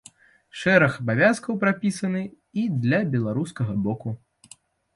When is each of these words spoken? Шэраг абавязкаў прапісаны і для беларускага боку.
Шэраг 0.61 0.95
абавязкаў 1.03 1.59
прапісаны 1.65 2.23
і 2.63 2.65
для 2.89 3.03
беларускага 3.15 3.73
боку. 3.87 4.19